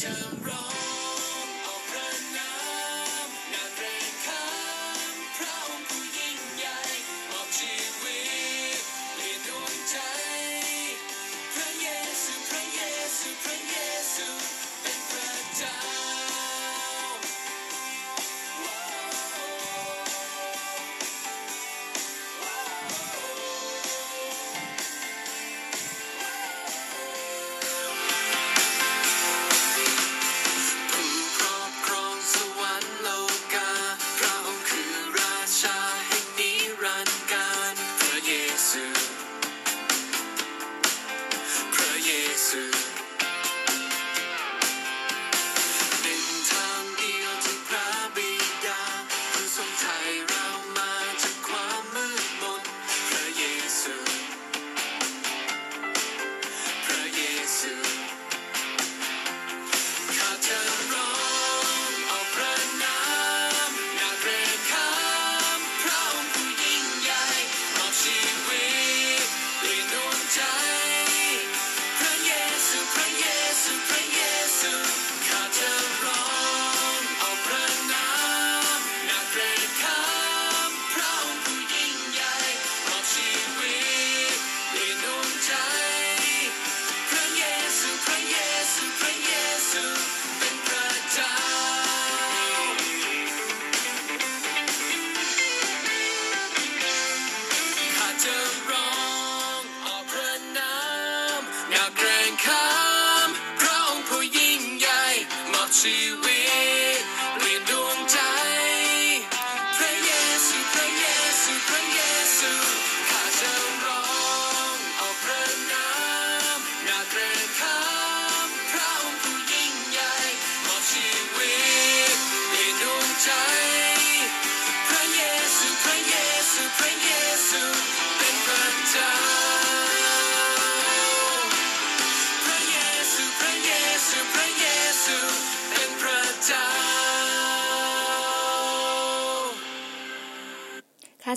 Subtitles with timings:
[0.00, 0.75] ข้า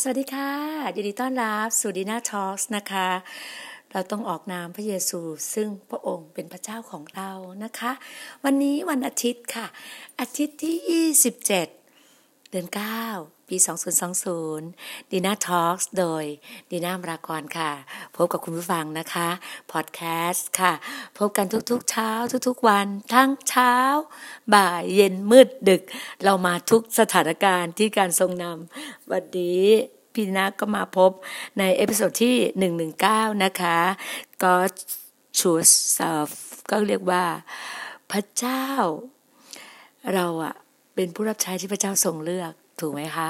[0.03, 0.53] สวัสดีค่ะ
[0.95, 3.09] ยินดีต้อนรับสู่ดีน่าทอล์กนะคะ
[3.91, 5.19] เราต้องออกนามพระเยซู
[5.53, 7.31] ซึ่งพระองค์เป็นพระเจ้าของเรา
[7.63, 7.91] นะคะ
[8.43, 9.65] วันนี้วันอาทิตย์ค่ะ
[10.19, 11.47] อาทิตย์ที่ 27
[12.49, 13.57] เดือน 9 ปี
[14.33, 16.23] 2020 ดีน่าทอล์กโดย
[16.71, 17.71] ดีน่ามรากรค่ะ
[18.15, 19.29] พบกับคุณผู้ฟังนะคะ
[19.71, 20.73] พอดแคสต์ค่ะ
[21.17, 22.11] พบกันทุกๆเช้า
[22.47, 23.73] ทุกๆวัน ทั้งเช้า
[24.53, 25.81] บ่ายเย็นมืดดึก
[26.23, 29.65] เรามาทุกสถานการณ์ที่การทรงนำวันนี้
[30.13, 31.11] พี่นาก็มาพบ
[31.59, 32.35] ใน episode ที่
[32.97, 33.79] 119 นะคะ
[34.43, 34.55] ก็
[35.39, 35.71] choose
[36.69, 37.23] ก็เรียกว่า
[38.11, 38.65] พระเจ้า
[40.13, 40.55] เราอะ
[40.95, 43.29] เป็นผู้รับใช้ที่พระเจ้าทรงเลือก ถูกไหมคะ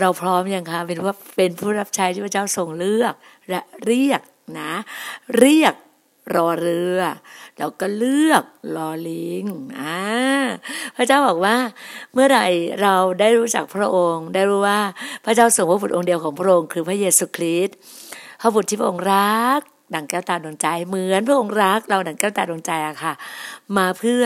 [0.00, 3.14] เราพร้อมยังคะเป็นว่าเป็นผู้รับใช้ที่พระเจ้าทรงเลือก
[3.50, 4.20] และเรียก
[4.60, 4.72] นะ
[5.38, 5.74] เรียก
[6.34, 7.00] รอเรือ
[7.58, 8.44] แล้วก็เลือก
[8.76, 9.44] รอลิง
[9.80, 9.98] อ่า
[10.96, 11.56] พระเจ้าบอกว่า
[12.12, 12.46] เมื่อไหร่
[12.82, 14.80] เราได้รู้จักพระองค์ ได้รู้ว่า
[15.24, 17.76] พระเจ้าส่งพระบุตรองค์เดียวของพระองค์คือพระเยซูคริสต์
[18.40, 19.60] พระบุตรที่พระองค์รัก
[19.94, 23.12] ดังแก้วตาดวงใจเหมือนพระองค์รักเราดังแก้วตาดวงใจอะค่ะ
[23.76, 24.24] มาเพื่อ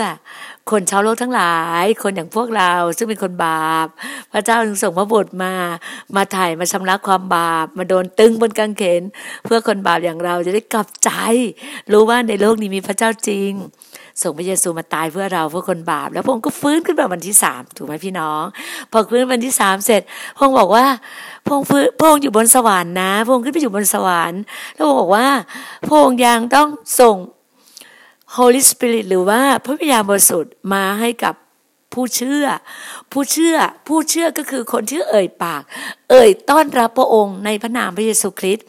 [0.71, 3.87] คนชาวโลกทั้งหลาย คนอย่างพวกเราซึ่งเป็นคนบาป
[4.33, 5.53] พระเจ้าจึงส่งพระบุตรมา
[6.17, 9.03] มาถ่ายมาชำระความบาป มาโดนตึงบนกางเขน
[9.45, 11.11] เพื่อคนบาปอย่างเราจะได้กลับใจ
[11.93, 13.53] รู้ว่าในโลกนี้มีพระเจ้าจริง
[14.23, 18.43] ส่งพระเยซูมาตายเพื่อเราเพื่อคนบาป แล้วพระองค์ก็ฟื้นขึ้นมาวันที่สามถูกไหมพี่น้อง
[18.91, 20.03] พอฟื้นวันที่สามเสร็จ
[20.37, 20.87] พระองค์บอกว่า
[21.45, 24.41] พระองค์ฟื้นพระองอยู่บนสวรรค์นะพระองค์ขึ้นไปอยู่บนสวรรค์
[24.75, 25.27] แล้วพงบอกว่า
[25.87, 26.69] พระองค์ยังต้อง
[27.01, 27.17] ส่ง
[28.37, 31.35] Holy Spirit หรือว่าพระวิญญาณบริสุทธิ์มาให้กับ
[31.93, 32.45] ผู้เชื่อ
[33.13, 33.57] ผู้เชื่อ
[33.89, 35.63] ผู้เชื่อก็คือคนที่เอ่ยปาก
[36.11, 38.67] เอ่ยต้อนรับพระองค์ในพระนามพระเยซูคริสต์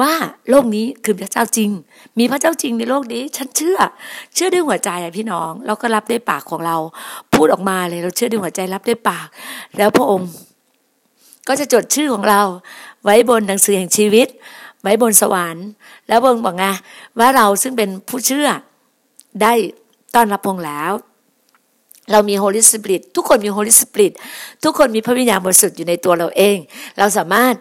[0.00, 0.12] ว่า
[0.50, 1.70] โลกนี้คือพระเจ้าจริง
[2.18, 3.78] มีพระเจ้าจริงในโลกนี้ ฉันเชื่อ
[4.34, 6.76] เชื่อด้วยหัวใจอะพี่น้องเราก็รับด้วยปากของเรา
[7.34, 9.26] พูดออกมาเลยเราเชื่อด้วยหัวใจรับด้วยปาก
[9.78, 10.30] แล้วพระองค์
[11.48, 12.40] ก็จะจดชื่อของเรา
[13.04, 14.28] ไว้บนหนังสือแห่งชีวิต
[14.82, 15.66] ไว้บนสวรรค์
[16.08, 16.64] แล้วพระองค์บอกไง
[17.18, 18.48] ว่าเราซึ่งเป็นผู้เชื่อ
[19.42, 19.52] ได้
[20.14, 20.92] ต้อนรับพระองค์แล้ว
[22.12, 24.12] เรามี Holy Spirit ทุกคนมี Holy Spirit
[24.64, 26.56] ทุกคนมีพระวิญญาณบริสุทธิ์อยู่ในตัวเราเอง
[26.98, 27.54] เราสามารถ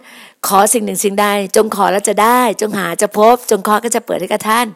[0.48, 4.68] ขอสิ่งหนึ่งสิ่งใด จงขอแล้วจะได้ จงหาจะพบ จงขอก็จะเปิดให้กับท่าน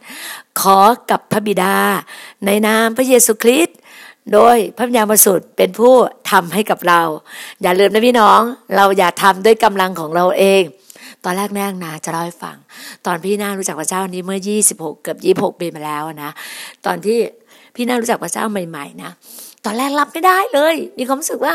[0.61, 0.79] ขอ
[1.11, 1.75] กับพระบิดา
[2.45, 3.77] ในนามพระเยซูคริสต์
[4.33, 5.93] โดยพระวิญญาณบริสุทธิ์เป็นผู้
[6.31, 7.01] ทำให้กับเรา
[7.61, 8.39] อย่าลืมนะพี่น้อง
[8.75, 10.63] เราอย่าทำด้วยกำลังของเราเอง
[11.23, 12.57] ตอนแรกแม่นาจะเล่าให้ฟัง
[13.05, 14.39] ตอนพี่นารู้จักพระเจ้านี้เมื่อ
[14.69, 16.31] 26 เกือบ26ปีมาแล้วนะ
[16.85, 17.17] ตอนที่
[17.75, 19.11] พี่นารู้จักพระเจ้าใหม่ ๆ นะ
[19.65, 21.53] ตอนแรกรับไม่ได้เลย มีความรู้สึกว่า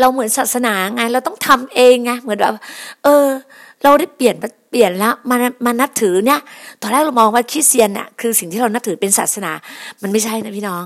[0.00, 2.54] เราเหมือนศาสนาไง เราต้องทำเองไง เหมือนแบบ
[3.04, 3.26] เออ
[3.82, 4.34] เราได้เปลี่ยน
[4.70, 6.40] เปลี่ยนแล้วมามานับถือเนี่ย
[6.82, 9.52] ตอนแรกเรามองว่าคริสเตียนน่ะคือสิ่งที่เรานับถือเป็นศาสนา
[10.02, 10.84] มันไม่ใช่นะพี่น้อง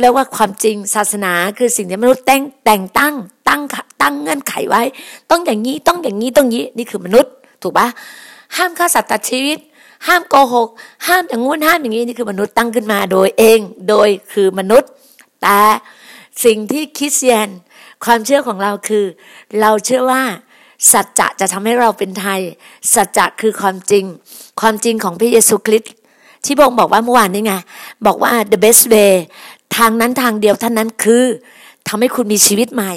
[0.00, 3.14] เรียกว่าความจริงศาสนาคือสิ่งที่มนุษย์แต่งแต่งตั้ง
[3.48, 3.60] ตั้ง
[4.02, 4.82] ตั้งเงื่อนไขไว้
[5.30, 7.86] ต้องอย่างนี้ต้องอย่างนี้ต้องนี้นี่คือมนุษย์ ถูกปะ
[8.56, 9.58] ห้ามฆ่าสัตว์ตัดชีวิต
[10.06, 10.68] ห้ามโกหก
[11.06, 14.90] ห้ามอย่างงู้นห้ามอย่างนี้นี่คือมนุษย์ตั้งขึ้นมาโดยเอง โดยคือมนุษย์
[15.42, 15.60] แต่
[16.44, 17.48] สิ่งที่คริสเตียน
[18.04, 19.04] ความเชื่อของเราคือ
[19.60, 20.22] เราเชื่อว่า
[20.92, 22.40] สัจจะจะทำให้เราเป็นไทย
[22.94, 24.04] สัจจะคือความจริง
[24.60, 25.92] ความจริงของพระเยซูคริสต์
[26.44, 27.54] ที่พระองค์บอกว่าเมื่อวานนี้ไง
[28.06, 29.12] บอกว่า the best way
[29.76, 31.24] ทางนั้นทางเดียวเท่านั้นคือ
[31.88, 32.92] ทำให้คุณมีชีวิตใหม่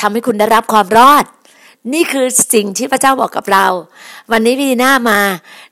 [0.00, 1.24] ทำให้คุณได้รับความรอด
[1.92, 3.66] นี่คือสิ่งที่พระเจ้าบอกกับเรา
[4.32, 5.18] วันนี้พี่นามา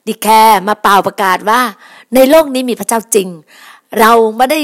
[0.07, 1.61] declare มาป่าวประกาศว่า
[2.15, 3.29] ในโลกนี้มีพระเจ้าจริง
[4.01, 4.61] เราไม่ได้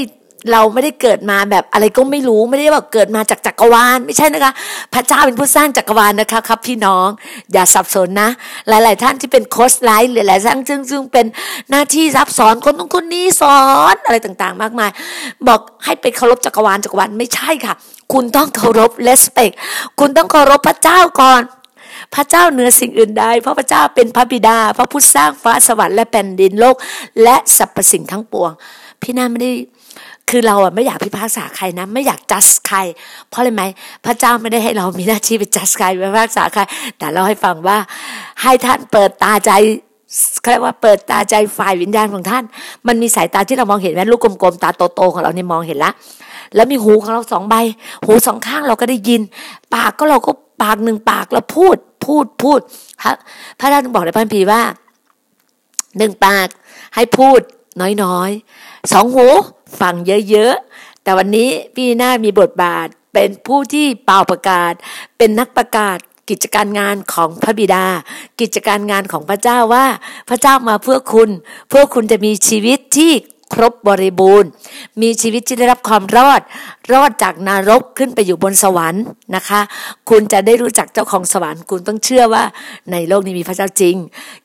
[0.51, 4.53] เราไม่ได้เกิดมาแบบอะไรก็ไม่รู้ไม่ได้แบบเกิดมาจากจักรวาลไม่ใช่นะคะ
[4.93, 7.07] พระเจ้าเป็นผู้สร้างจักรวาลนะคะครับพี่น้อง
[7.53, 8.29] อย่าสับสนนะ
[8.67, 11.25] หลาย ๆ ท่านที่เป็นโค้ช life หรือหลายท่านซึ่งซึ่งเป็น
[11.69, 13.59] หน้าที่รับสอนคนนู้นคนนี้สอ
[13.93, 14.91] นอะไรต่างๆ มากมาย
[15.47, 17.73] บอกให้ไปเคารพจักรวาลจักรวาลไม่ใช่ค่ะ
[18.13, 19.51] คุณต้องเคารพเลสเปก
[19.99, 21.41] คุณต้องเคารพพระเจ้าก่อน
[22.15, 26.75] พระเจ้าเหนือสิ่งอื่นใดเพราะพระเจ้าเป็นพระบิดา พระผู้สร้างฟ้าสวรรค์และแผ่นดินโลก
[27.23, 28.51] และสรรพสิ่งทั้งปวง
[29.01, 29.51] พี่นาไม่ได้
[30.29, 32.77] คือเราอะไม่อยากพิพากษาใครนะ ไม่อยากจัดใคร
[33.29, 33.63] เพราะอะไรไหม
[34.05, 36.61] พระเจ้าไม่ได้ให้เรามีหน้าที่ไปจัดใครพิพากษาใคร
[36.97, 37.77] แต่เราให้ฟังว่า
[38.41, 39.51] ให้ท่านเปิดตาใจ
[40.41, 42.43] เขาเรียกว่าเปิดตาใจฝ่ายวิญญาณของท่าน
[42.87, 45.91] มันมีสายตาที่เรามองเห็นไหมลูกกลมๆตาโตๆของเราเนี่ยมองเห็นละ
[46.55, 47.55] แล้วมีหูของเราสองใบ
[48.05, 49.21] หูสองข้างเราก็ได้ยิน
[49.75, 51.75] ปากก็เราก็ปากหนึ่งปากเราพูด
[52.05, 52.59] พูดพูด
[53.01, 53.11] พระ
[53.59, 54.61] พระท่านบอกในพระคัมภีว่า
[55.97, 56.47] หนึ่งปาก
[56.95, 57.39] ให้พูด
[58.03, 59.27] น้อยๆสองหู
[59.79, 59.93] ฟัง
[60.29, 64.73] เยอะๆ แต่วันนี้พี่หน้ามีบทบาทเป็นผู้ที่เป่าประกาศ
[65.17, 65.97] เป็นนักประกาศ
[66.29, 67.85] กิจการงานของพระบิดา
[68.39, 69.85] กิจการงานของพระเจ้าว่า
[70.29, 71.29] พระเจ้ามาเพื่อคุณ
[71.69, 73.11] เพื่อคุณจะมีชีวิตที่
[73.53, 74.49] ครบบริบูรณ์
[75.01, 76.41] มีชีวิตที่ได้รับความรอด
[76.93, 79.03] รอดจากนรกขึ้นไปอยู่บนสวรรค์
[79.35, 79.61] นะคะ
[80.09, 82.43] คุณจะได้รู้จักเจ้าของสวรรค์ คุณต้องเชื่อว่า
[82.91, 83.95] ในโลกนี้มีพระเจ้าจริง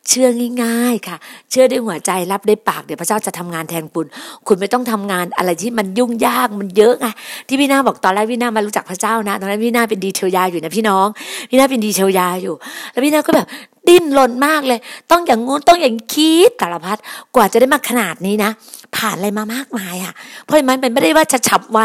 [0.08, 0.28] เชื่อ
[0.62, 1.16] ง่ายๆค่ะ
[1.50, 4.06] เชื่อด้วยหัวใจรับด้วยปากเดี๋ยวพระเจ้าจะทำงานแทนคุณ
[4.46, 7.06] คุณไม่ต้องทำงานอะไรที่มันยุ่งยากมันเยอะไง
[7.48, 11.06] ที่พี่นาบอกตอนแรกพี่นามารู้จักพระเจ้านะตอนนั้นพี่นาเป็นดีเทลยาอยู่นะพี่น้อง
[11.50, 12.54] พี่นาเป็นดีเทลยาอยู่
[12.92, 13.46] แล้วพี่นาก็แบบ
[13.88, 14.78] ดิ้นรนมากเลย
[15.10, 16.98] ต้องอย่างงู้นต้องอย่างคิดสารพัด
[17.34, 18.50] กว่าจะได้มาขนาดนี้นะ
[18.96, 20.12] ผ่านอะไรมามากมายอะ่ะ
[20.44, 21.80] เพราะมันเป็นไม่ได้ว่าจะฉับไว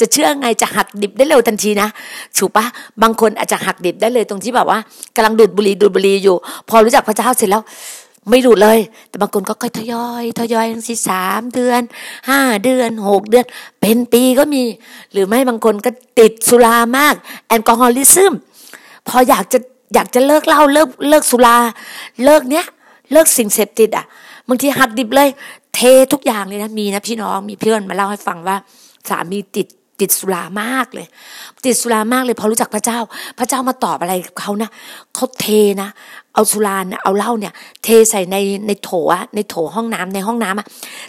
[0.00, 1.88] จะเชื่อไงจะหักดิบได้เร็วทันทีนะ
[2.38, 2.64] ถูกปะ
[3.02, 4.78] บางคนอาจจะหักดิบได้เลยตรงที่แบบว่า
[5.16, 6.36] กำลังดูดบุหรี่ดูดบุหรี่อยู่
[6.68, 7.62] พอรู้จักพระเจ้าเสร็จแล้ว
[8.30, 8.78] ไม่ดูดเลย
[9.08, 11.82] แต่บางคนก็ค่อยทยอย ทยอยทั้งสิสามเดือน
[12.28, 13.44] ห้าเดือนหกเดือน
[13.80, 14.62] เป็นปีก็มี
[15.12, 17.14] หรือไม่บางคนก็ติดสุรามาก
[17.48, 18.32] แอลกอฮอลิซึม
[19.08, 19.58] พออยากจะ
[19.94, 21.56] อยากจะเลิกเหล้าเลิกเลิกสุรา
[22.24, 22.64] เลิกเนี้ย
[23.12, 24.04] เลิกสิ่งเสพติดอะ
[24.48, 25.28] บางทีหักดิบเลย
[25.74, 25.80] เท
[26.12, 28.56] ทุกอย่างเลยนะมีนะพี่น้องมีเพื่อนมาเล่าให้ฟังว่า
[29.08, 29.66] สามีติด
[30.00, 31.06] ติดสุรามากเลย
[31.64, 32.98] ติดสุรามากเลยพอรู้จักพระเจ้า
[33.38, 34.70] พระเจ้ามาตอบอะไรเขานะ
[35.14, 35.46] เขาเท
[35.82, 35.88] นะ
[36.34, 37.52] เอาสุราเนี่ยเอาเหล้าเนี่ย
[37.84, 40.66] เทใส่ในในโถอะในโถห้องน้ำในห้องน้ำอะ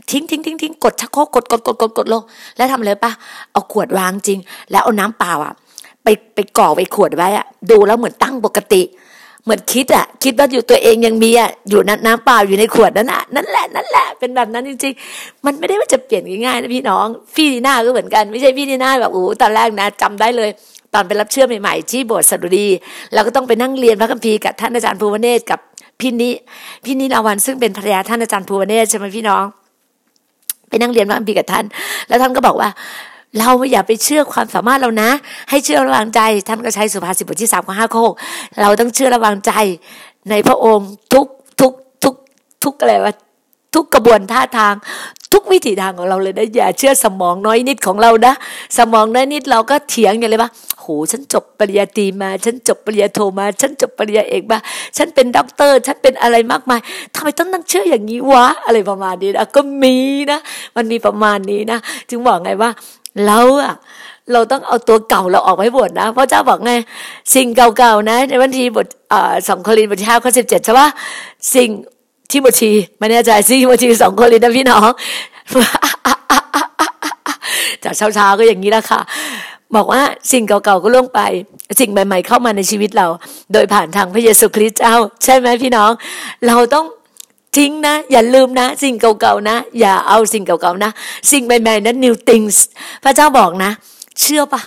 [0.09, 2.23] ทิ้งทิ้งทิ้งทิ้งกดชักโครกกดกดกดกดกดลง
[2.57, 3.11] แล้วทำอะไรปะ
[3.51, 4.39] เอาขวดวางจริง
[4.71, 5.53] แล้วเอาน้ำเปล่าอะ
[6.03, 8.83] ไปไปก่อไปขวดไว้อะดูแล้วเหมือนตั้งปกติ
[9.43, 20.49] เหมือนคิดอะคิดว่าอยู่ตัวเองยังมีอะอยู่น้ำน้ำเปล่าอยู่ในขวดนั้นอะนั่นแหละนั่นแหละเป็นแบบนั้นจริงๆ มันไม่ได้ว่าจะเปลี่ยนง่ายๆนะพี่น้อง พี่ดีน่าก็เหมือนกันไม่ใช่พี่ดีน่าแบบโอ้ตอนแรกนะจำได้เลย
[20.93, 22.67] ตอนไปรับเชื่อใหม่ๆที่โบสถ์สดุดี
[23.13, 25.59] เราก็ต้องไปนั่งเรียนพระคัมภีร์กับท่านอาจารย์ภูวเนศกับ
[25.99, 26.29] พี่นิ
[26.85, 29.43] พี่นิราวันซึ่งเป็นภรรยาท่านอาจารย์ภูวเนศใช่ไหมพี่น้อง
[30.69, 31.65] ไปนั่งเรียนพระคัมภีร์กับท่าน
[32.07, 32.69] แล้วท่านก็บอกว่า
[33.37, 35.09] เราไม่อย่าไปเชื่อความสามารถเรานะ
[35.49, 38.05] ให้เชื่อระวังใจท่านก็ใช้สุภาษิตบทที่สามข้อห้าข้อ
[38.61, 39.51] เราต้องเชื่อระวังใจ
[40.29, 41.27] ในพระองค์ทุก
[41.59, 42.13] ทุกทุก
[42.63, 43.13] ทุกอะไรวะ
[43.75, 44.73] ทุกกระบวนท่าทาง
[45.33, 48.33] ทุกวิถีทางของเราเลยนะอย่าเชื่อสมองน้อยนิดของเรานะ
[48.77, 50.49] สมองน้อยนิดเราก็เถียงอย่างไรบ้า
[50.81, 54.57] โหฉันจบปริญญาตรีมา ฉันจบปริญญาโทมา ฉันจบปริญญาเอกมา
[54.97, 56.79] ฉันเป็นด็อกเตอร์ ฉันเป็นอะไรมากมาย
[57.15, 59.95] ทำไมต้องนั่งเชื่ออย่างนี้วะ อะไรประมาณนี้นะก็มี
[60.31, 60.39] นะ
[60.75, 62.69] มันมีประมาณนี้นะ จึงบอกไงว่า
[63.25, 63.73] เราอะ
[64.33, 66.71] เราต้องเอาตัวเก่าเราออกไปบทนะเพราะเจ้าบอกไง
[67.35, 68.87] สิ่งเก่าๆนะ ในวันทีบท
[69.47, 70.87] สองโครินบทที่ห้าข้อสิบเจ็ดใช่ปะ
[71.55, 71.69] สิ่ง
[72.31, 74.89] ที่บททีไม่แน่ใจสิ่งบททีสองโครินนะพี่น้อง
[77.83, 79.01] จากเช้าๆก็อย่างนี้ละค่ะ
[79.75, 81.21] บอกว่าสิ่งเก่าๆก็ล่วงไป
[81.79, 83.07] สิ่งใหม่ ๆ เข้ามาในชีวิตเรา
[83.53, 85.91] โดยผ่านทางพระเยซูคริสต์เจ้า ใช่ไหมพี่น้อง
[86.47, 86.85] เราต้อง
[87.57, 90.91] ทิ้งนะ อย่าลืมนะ สิ่งเก่าๆนะ อย่าเอาสิ่งเก่าๆนะ
[91.31, 92.55] สิ่งใหม่ๆนั้น new things
[93.03, 93.71] พระเจ้าบอกนะ
[94.19, 94.61] เชื่อปะ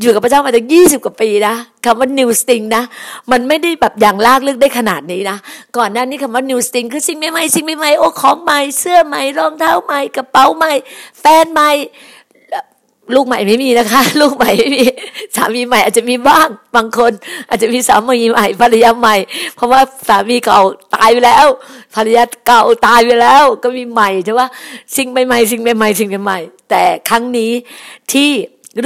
[0.00, 2.82] อยู่กับพระเจ้ามาตั้งยี่สิบกว่าปีนะคำว่า new thing นะ
[3.30, 5.36] มันไม่ได้แบบอย่างลากลึกได้ขนาดนี้นะ
[5.76, 10.72] ก่อนหน้านี้คำว่า new thing คือสิ่งใหม่ๆสิ่งใหม่ๆโอ้ของใหม่เสื้อใหม่รองเท้าใหม่กระเป๋าใหม่
[11.20, 11.70] แฟนใหม่
[13.14, 14.84] ลูกใหม่ไม่มีนะคะ ลูกใหม่ไม่มี
[15.36, 17.12] สามีใหม่อาจจะมีบ้างบางคน
[17.48, 19.16] อาจจะมีสามีใหม่ภรรยาใหม่
[19.56, 20.60] เพราะว่าสามีเก่า
[20.96, 21.46] ตายไปแล้ว
[21.94, 24.42] ภรรยาเก่าตายไปแล้ว ก็มีใหม่ใช่ไหม
[24.96, 27.52] สิ่งใหม่ๆสิ่งใหม่ๆสิ่งใหม่ๆแต่ครั้งนี้
[28.12, 28.30] ที่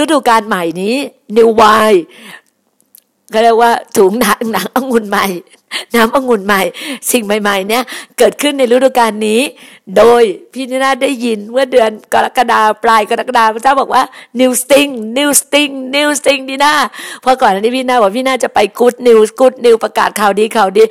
[0.02, 0.96] ฤดูกาลใหม่นี้
[1.36, 2.00] New Wine
[3.32, 5.26] ก็เรียกว่าถุงหนังหนังองุ่นใหม่
[5.94, 6.62] น้ำองุ่นใหม่
[7.10, 7.82] สิ่งใหม่ ๆ เนี่ย
[8.18, 9.40] เกิดขึ้นในฤดูกาลนี้
[9.96, 10.22] โดย
[10.52, 14.02] พี่นินาได้ยินเมื่อเดือนกรกฎาปลายกรกฎาพระเจ้าบอกว่า
[14.40, 16.74] new sting new sting new sting ดีนา
[17.24, 20.82] พอก่อนนี้พี่นาบอกพี่นาจะไป good news good news ประกาศข่าวดีข่าวดี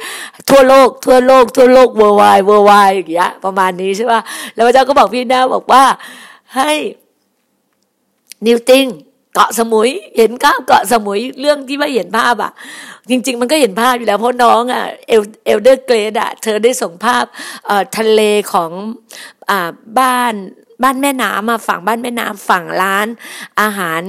[0.49, 4.21] ทั่วโลก ทั่วโลก ทั่วโลก worldwide worldwide อย่างเงี้ยประมาณนี้ใช่ป่ะ
[4.53, 5.83] แล้วพระเจ้าก็บอกพี่นาบอกว่า
[6.55, 6.71] ให้
[8.45, 12.51] นิวติงเกาะสมุย เห็นก้าเกาะสมุยเรื่องที่ไม่เห็นภาพอะ
[13.09, 17.25] จริง ๆ มันก็เห็นภาพอยู่แล้วเพราะน้องอะ el elder Grace อะเธอได้ส่งภาพ
[17.97, 18.21] ทะเล
[18.53, 18.71] ของ
[19.49, 19.51] อ
[19.99, 20.35] บ้าน
[20.83, 23.07] บ้านแม่น้ำมาฝั่งบ้านแม่น้ำฝั่งร้าน
[23.61, 24.01] อาหาร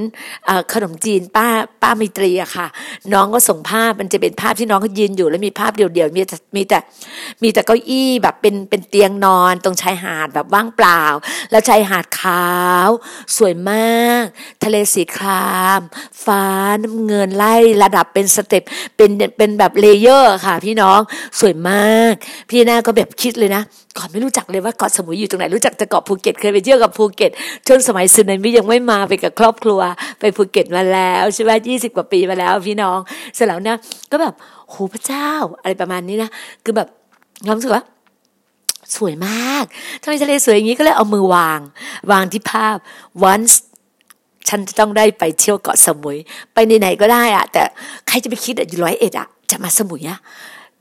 [0.72, 1.46] ขนมจีนป้า
[1.82, 2.66] ป้ามิตรีอะค่ะ
[3.12, 6.22] น้องก็ส่งภาพมันจะเป็นภาพที่น้องเขายืนอยู่แล้วมีภาพเดี่ยวๆมี
[6.56, 6.78] มีแต่
[7.42, 11.02] มีแต่เก้าอี้แบบเป็นเป็นเตียงนอนตรงชายหาดแบบว่างเปล่า
[11.50, 12.48] แล้วชายหาดขา
[12.86, 12.88] ว
[13.36, 14.24] สวยมาก
[14.64, 15.80] ทะเลสีคราม
[16.24, 16.44] ฟ้า
[16.82, 18.62] น้ำเงินไล่ระดับเป็น step
[18.96, 21.00] เป็นเป็นแบบ layer ค่ะ พี่น้อง
[21.40, 22.14] สวยมาก
[22.50, 23.62] พี่หน้าก็แบบคิดเลยนะ
[23.99, 27.30] ก่อนไม่รู้จักเลยว่าเกาะสมุยอยู่ตรงไหนรู้จักแต่เกาะภูเก็ตเคยไปเที่ยวเกาะภูเก็ต
[27.66, 29.80] ช่วงสมัยสึนามิยังไม่มาไปกับครอบครัว
[30.20, 32.99] ไปภูเก็ตมาแล้วใช่ไหมยี่สิบกว่าปีมาแล้วพี่น้อง
[33.35, 33.76] เสร็จแล้วเนี่ย
[34.11, 34.35] ก็แบบ
[34.68, 35.30] โหพระเจ้า
[35.61, 36.30] อะไรประมาณนี้นะ
[36.64, 36.88] คือแบบ
[37.56, 37.85] รู้สึกว่า
[38.97, 39.64] สวยมาก
[40.02, 41.61] ทำไมทะเลสวยอย่างนี้ก็เลยเอามือวาง
[42.11, 42.76] วางที่ภาพ
[43.32, 43.54] once
[44.49, 46.16] ฉันจะต้องได้ไปเที่ยวเกาะสมุย
[46.54, 47.62] ไปไหนๆก็ได้อะแต่
[48.09, 50.18] ใครจะไปคิดอะอยู่ร้อยเอ็ดอะจะมาสมุยอะ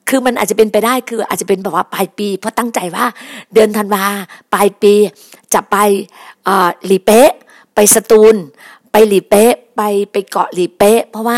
[0.09, 3.05] คือมันอาจจะเป็นไปได้คืออาจจะเป็นแบบว่าปลายปี เพราะตั้งใจว่า
[3.53, 4.03] เดือนธันวา
[4.53, 4.93] ปลายปี
[5.53, 5.75] จะไป
[6.85, 7.31] หลีเป๊ะ
[7.75, 8.35] ไปสตูล
[8.91, 11.37] ไปหลีเป๊ะ ไปไปเกาะหลีเป๊ะ เพราะว่า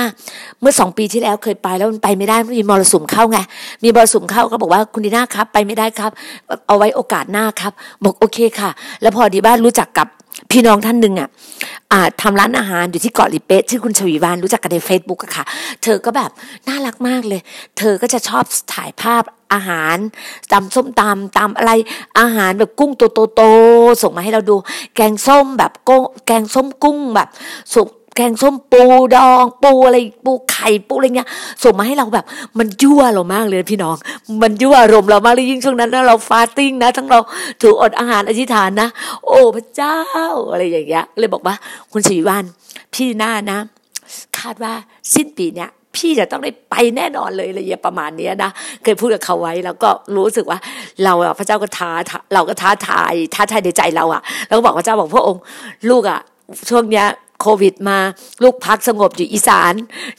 [0.60, 3.38] เมื่อสองปีที่แล้วเคยไปแล้วมันไปไม่ได้มีมรสุมเข้าไง
[3.84, 6.12] มีมรสุมเข้าก็บอกว่าคุณดีน่าครับ ไปไม่ได้ครับ
[6.68, 7.72] เอาไว้โอกาสหน้าครับ
[8.04, 8.70] บอกโอเคค่ะ
[9.02, 10.08] แล้วพอดีบ้านรู้จักกับ
[10.52, 11.30] พี่น้องท่านหนึ่งอะ
[12.22, 15.46] ทำร้านอาหารอยู่ที่เกาะลิเป๊ะชื่อคุณชวีวานรู้จักกันในเฟซบุ๊กอะค่ะ
[15.84, 16.32] เธอก็แบบ
[16.68, 17.42] น่ารักมากเลย
[17.78, 18.44] เธอก็จะชอบ
[18.74, 19.98] ถ่ายภาพอาหาร
[20.52, 21.72] ตำส้มตำตำอะไร
[22.20, 22.92] อาหารแบบกุ้ง
[23.36, 24.56] โตๆส่งมาให้เราดู
[24.96, 25.92] แกงส้มแบบโก
[26.26, 27.30] แกงส้มกุ้งแบบ
[27.74, 28.84] สุก แกงส้มปู
[29.16, 31.30] ดองปูอะไรปูไข่ปูอะไรเงี้ย
[31.64, 32.26] ส่งมาให้เราแบบ
[32.58, 33.96] มันยั่วเรามากเลยพี่น้อง
[34.42, 37.20] มันยั่วอารมณ์เรามากเลยยิ่งช่วงนั้นเราฟาสติ้งนะ ทั้งเรา
[37.62, 38.90] ถืออดอาหารอธิษฐานนะ
[39.26, 40.00] โอ้พระเจ้า
[40.52, 41.56] อะไรอย่างเงี้ยเลยบอกว่า
[41.92, 42.44] คุณชีวัน
[42.94, 43.60] พี่หน้านะ
[44.38, 44.74] คาดว่า
[45.14, 48.52] สิ้นปีเนี้ยพี่จะต้องได้ไปแน่นอนเลยอะไรอย่างประมาณนี้นะ
[48.84, 50.60] เคยพูดกับเขาไว้แล้วก็รู้สึกว่า
[51.04, 51.92] เราอะพระเจ้าก็ท้า
[52.34, 55.42] เราก็ท้าทายท้าทายในใจเราอะแล้วก็บอกพระเจ้าบอกพระองค์
[55.90, 56.20] ลูกอะ
[56.70, 57.06] ช่วงเนี้ย
[57.42, 57.98] โควิดมา
[58.44, 59.74] ลูกพักสงบอยู่อีสาน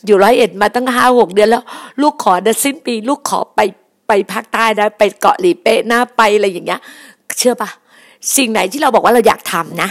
[0.07, 1.65] อยู่ร้อยเอ็ดมาตั้งห้าหกเดือนแล้ว
[2.03, 3.61] ลูกขอเดือนสิ้นปี ลูกขอไป
[4.09, 6.81] ไปภาคใต้นะไปเกาะหลีเป๊ะหน้าไปอะไรอย่างเงี้ย
[7.39, 7.71] เชื่อปะ
[8.37, 9.89] สิ่งไหนที่เราบอกว่าเราอยากทำนะ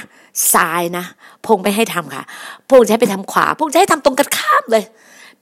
[0.53, 1.05] ซ้ายนะ
[1.45, 2.23] พงไม่ให้ทำค่ะ
[2.69, 4.83] พงจะให้ไปทำขวา พงจะให้ทำตรงกันข้ามเลย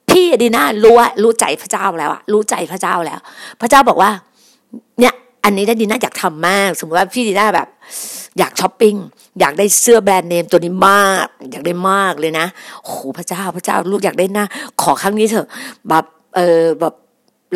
[0.09, 3.19] พี่ดีน่ารู้ว่ารู้ใจพระเจ้าแล้วอะรู้ใจพระเจ้าแล้ว
[3.61, 4.11] พระเจ้าบอกว่า
[4.99, 7.67] เนี่ย อันนี้ดีน่าอยากทำมาก สมมติว่าพี่ดีน่าแบบ
[8.37, 8.95] อยากช้อปปิ้ง
[9.39, 12.45] อยากได้เสื้อแบรนด์เนมตัวนี้มาก อยากได้มากเลยนะ
[12.83, 14.45] โอ้พระเจ้าพระเจ้าลูกอยากได้นะ
[14.81, 15.47] ขอครั้งนี้เถอะ
[15.89, 16.05] แบบ
[16.35, 16.93] เออแบบ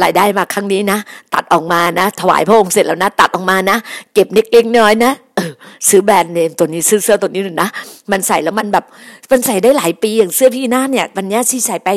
[0.04, 1.00] รายได้มาครั้งนี้นะ
[1.34, 3.78] ตัดออกมานะ ถวายพระองค์เสร็จแล้วนะ ตัดออกมานะ
[4.14, 5.12] เก็บนิดเองน้อยนะ
[5.90, 7.70] ซื้อแบรนด์เนมตัวนี้ซื้อเสื้อตัวนี้หนึ่งนะ
[8.12, 8.86] มันใส่แล้วมันแบบ
[9.32, 11.90] มันใส่ได้หลายปีอย่างเสื้อพี่หน้าเนี่ยวันนี้ที่ใส่ไป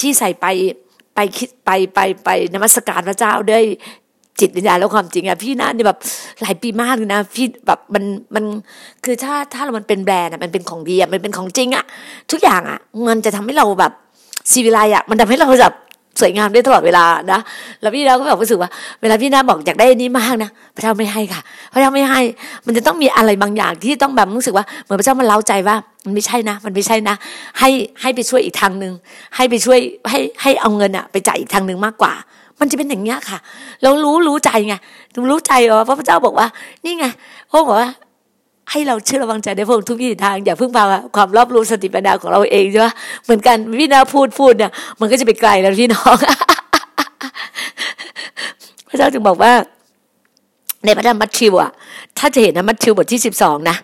[0.00, 0.46] ที่ใส่ไป
[1.14, 3.64] ไปคิดไปไปไปนมัสการพระเจ้าด้วย
[4.40, 5.98] จิตวิญญาณแล้วความจริงอะพี่นะนี่ยแบบ
[6.42, 8.44] หลายปีมากเลยนะ พี่แบบมันมัน
[9.04, 11.84] คือถ้าถ้าเรามันเป็นแบรนด์อะมันเป็นของดีอะมันเป็นของจริงอะ
[12.30, 13.92] ทุกอย่างอะมันจะทำให้เราแบบ
[14.50, 15.74] ซีวิไลอะมันทำให้เราแบบ
[16.20, 17.40] สวยงามได้ตลอดเวลานะ
[17.80, 21.40] แล้วพี่นาก็แบบรู้สึกว่า เวลาพี่นาบอกอยากได้นี้มากนะพระเจ้าไม่ให้ค่ะ
[21.72, 22.20] พระเจ้าไม่ให้
[22.66, 27.14] มันจะต้องมีอะไรบางอย่างที่ต้องแบบรู้สึกว่าเหมือนพระเจ้ามันเล้าใจว่ามันไม่ใช่นะ มันไม่ใช่นะ
[27.58, 28.92] ให้ให้ไปช่วยอีกทางหนึ่ง
[29.36, 29.78] ให้ไปช่วย
[30.10, 32.12] ให้ให้เอาเงินอะไปจ่ายอีกทางหนึ่งมากกว่า
[32.60, 33.38] มันจะเป็นอย่างเงี้ยค่ะ
[33.82, 34.74] เรารู้รู้ใจไง
[35.30, 36.46] รู้ใจว่าพระเจ้าบอกว่า
[36.84, 37.06] นี่ไง
[37.50, 37.90] พระบอกว่า
[38.70, 40.84] ให้เราเชื่อระวังใจในพระองค์ทุกวิถีทาง อย่าเพิ่งพา
[41.16, 42.86] ความรอบรู้สติปัญญาของเราเองใช่ไหม
[43.24, 44.70] เหมือนกันพี่นาพูดพูดเนี่ย
[45.00, 46.16] มันก็จะไปไกลแล้วพี่น้อง
[48.88, 49.52] พระเจ้าจึงบอกว่า
[50.84, 51.70] ในพระธรรมมัทธิวอะ
[52.18, 53.76] ถ้าจะเห็นนะมัทธิวบทที่สิบสองนะ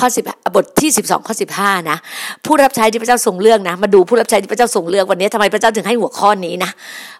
[0.00, 0.24] ข้อสิบ
[0.54, 1.98] บทที่สิบสองข้อสิบห้านะ
[2.44, 6.70] ผู้รับใช้ที่พระเจ้าทรงเลือกนะ มาดูผู้รับใช้ที่พระเจ้าทรงเลือกวันนี้ทำไมพระเจ้าถึงให้หัวข้อนี้นะ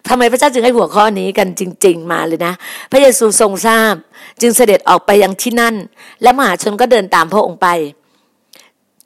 [0.09, 2.52] ทำไมพระเจ้าจึงให้หัวข้อนี้กันจริง ๆ มาเลยนะ
[2.93, 3.95] พระเยซูทรงทราบ
[4.40, 5.75] จึงเสด็จออกไปยังที่นั่น
[6.23, 7.69] และมหาชนก็เดินตามพระองค์ไป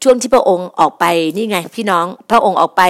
[0.02, 1.04] ช่วงที่พระองค์ออกไป
[1.36, 2.82] นี่ไง พี่น้องพระองค์ออกไป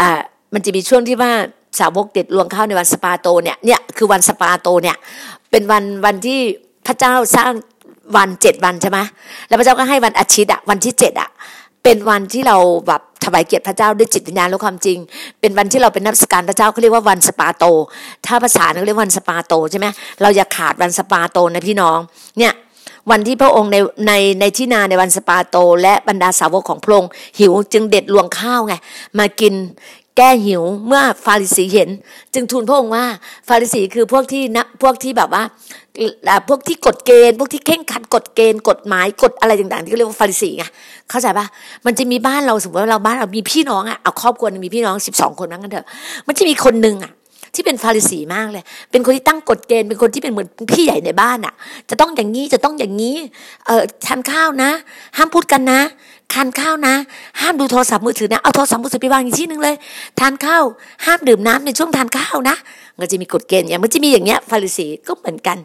[0.00, 0.20] อ่า
[0.54, 1.32] มันจะมีช่วงที่ว่า
[1.78, 4.96] สาวกเด็ดลวงเข้าในวันสปาโตเนี่ยเนี่ยคือวันสปาโตเนี่ย
[5.50, 6.40] เป็นวันวันที่
[6.86, 7.52] พระเจ้าสร้าง
[8.16, 8.98] วันเจ็ดวันใช่ไหม
[9.48, 11.30] แล้วพระเจ้าก็ให้วันอาทิตย์อะวันที่เจ็ดอะ
[11.82, 12.56] เป็นวันที่เรา
[12.88, 14.98] แบบถวายเกียรติพระเจ้าด้วยจิตวิญญาณและความจริง
[15.40, 17.64] เป็นวันที่เราเป็นนมัสการพระเจ้าเขาเรียกว่าวันสะบาโต
[18.26, 19.86] ถ้าภาษาเขาเรียกวันสะบาโตใช่ไหม
[20.22, 21.98] เราอย่าขาดวันสะบาโตนะพี่น้อง
[22.38, 22.52] เนี่ย
[23.10, 28.74] วันที่พระองค์ในในในที่นาในวันสะบาโต และบรรดาสาวกของพระองค์หิวจึงเด็ดรวงข้าวไง
[29.18, 29.54] มากิน
[30.16, 31.90] แก้หิวเมื่อฟาริสีเห็น
[32.34, 33.04] จึงทูลพระองค์ว่า
[33.48, 35.42] ฟาริสีคือพวกที่นะพวกที่แบบว่า
[36.48, 40.64] พวกที่กฎเกณฑ์พวกที่เข่งขัดกฎเกณฑ์กฎหมายกฎอะไรต่างๆ ที่เรียกว่าฟาริสีไง
[41.10, 41.46] เข้าใจปะ
[41.86, 45.86] มันจะมีบ้านเราสมมติว่าเราบ้านเรามีพี่น้องอะเอาครอบครัวมีพี่น้องสิบสองคนนั่งกันเถอะ
[46.26, 47.12] มันจะมีคนหนึ่งอะ
[47.54, 51.54] ที่เป็นฟาริสีมากเลย เป็นคนที่ตั้งกฎเกณฑ์เป็นคนที่เป็นเหมือนพี่ใหญ่ในบ้านอะ
[51.90, 53.16] จะต้องอย่างนี้จะต้องอย่างนี้
[53.66, 54.70] เออทานข้าวนะ
[55.16, 55.80] ห้ามพูดกันนะ
[56.32, 56.94] ทานข้าวนะ
[57.40, 59.74] ห้ามดูโทรศัพท์มือถือนะเอาโทรศัพท์มือถือไปวางอีกที่หนึ่งเลย
[60.20, 60.64] ทานข้าว
[61.06, 62.56] ห้ามดื่มน้ำในช่วงทานข้าวนะ
[62.98, 65.58] มันจะมีกฎเกณฑ์อย่างมันจะมีอย่างเงี้ยฟาริสีก็เหมือนกัน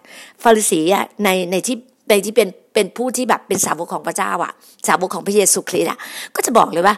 [0.44, 1.76] ฟาริสีอะในในที่
[2.10, 4.52] ในที่เป็นเป็นผู้ที่แบบเป็นสาวกของพระเจ้าอะ
[4.88, 5.98] สาวกของพระเยซูคริสต์อะ
[6.36, 6.96] ก็จะบอกเลยว่า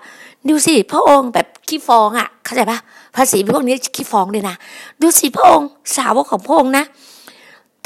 [0.50, 2.80] ดูสิพระองค์แบบขี้ฟองอะเข้าใจปะ
[3.16, 4.56] ภาษีพวกนี้ขี้ฟองเลยนะ
[5.02, 6.84] ดูสิพระองค์สาวกของพระองค์นะ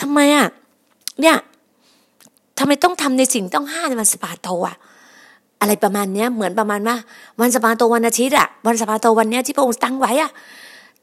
[0.01, 0.47] ทำไมอะ
[1.21, 1.37] เนี่ย
[2.59, 4.75] ทำไมต้องทำในสิ่งต้องห้ามในวันสะบาโตอะ
[5.61, 6.95] อะไรประมาณเนี้ยเหมือนประมาณว่า
[7.39, 10.31] วันสะบาโตวันอาทิตย์อะวันสะบาโตวันเนี้ยที่พระองค์ตั้งไว้อะ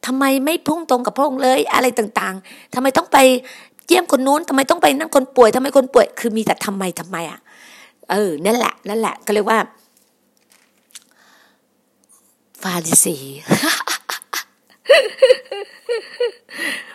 [0.06, 3.18] ทำไมไม่พุ่งตรงกับพระองค์เลยอะไรต่างๆทำไมต้องไป
[3.86, 7.38] เยี่ยมคนนู้นทำไมต้องไปนั่นคนป่วยทำไมคนป่วย คือมีแต่ทำไมทำไมอะ
[8.10, 9.58] เออนั่นแหละนั่นแหละ ก็เรียกว่า
[12.62, 13.16] ฟาริสี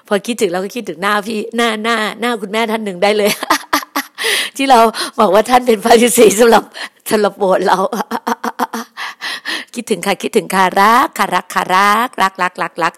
[0.08, 3.32] พอคิดถึงเราก็คิดถึงหน้าพี่หน้าหน้าหน้าคุณแม่ท่านหนึ่งได้เลย
[4.56, 4.80] ที่เรา
[5.19, 6.63] บอกว่าท่านเป็นฟาริสีสำหรับ
[7.12, 7.78] สำหรับโบสถ์เรา
[9.76, 12.94] คิดถึงค่ะคิดถึงค่ะรักค่ะรักค่ะรักรักรักรักรัก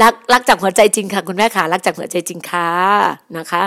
[0.00, 2.68] รักรักจากหัวใจจริงค่ะ คุณแม่ค่ะรักจากหัวใจจริงค่ะ
[3.36, 3.62] นะคะ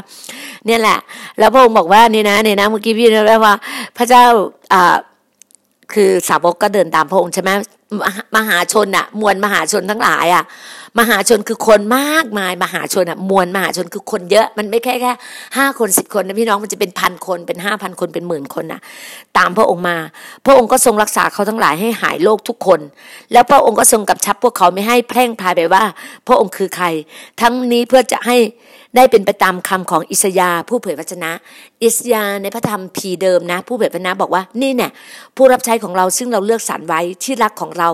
[0.65, 1.00] เนี่ยแหละ
[1.39, 3.56] แล้วพระองค์บอกว่านี่นะเนี่ยนะเมื่อกี้พี่เรียกว่า
[3.98, 4.24] พระเจ้า
[4.74, 4.95] อ่า
[5.93, 7.52] คือสาวกก็เดินตามพระองค์ใช่ไหม
[8.38, 10.43] มหาชนอะมวลมหาชนทั้งหลายอะ
[10.99, 15.12] มหาชนคือคนมากมาย มหาชนอะมวลมหาชนคือคนเยอะ มันไม่แค่แค่
[15.58, 18.80] ห้าคนสิบคนนะพี่น้องมันจะเป็นพันคนเป็นห้าพันคนเป็นหมื่นคนนะ
[19.38, 19.97] ตามพระองค์มา
[20.45, 22.80] พระองค์ก็ทรงรักษาเขาทั้งหลายให้หายโรคทุกคน
[23.32, 25.84] แล้วพระองค์ก็ทรงกับชับพวกเขาไม่ให้แพร่งพายไปว่า
[26.28, 26.86] พระองค์คือใคร
[27.41, 28.38] ทั้งนี้เพื่อจะให้
[28.95, 31.32] ได้เป็นไปตามคำของอิสยาผู้เผยพระชนะ
[31.84, 34.91] อิสยาในพระธรรมพีเดิมนะ ผู้เผยพระชนะบอกว่านี่เนี่ย
[35.36, 37.89] ผู้รับใช้ของเราซึ่งเราเลือกสรรไว้ที่รักของเรา